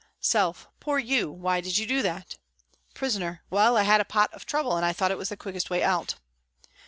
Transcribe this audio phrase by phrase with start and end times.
[0.19, 1.31] Self:" Poor you.
[1.31, 2.37] Why did you do that?"
[2.95, 5.69] Prisoner:" Well, I had a pot of trouble and I thought it was the quickest
[5.69, 6.15] way out."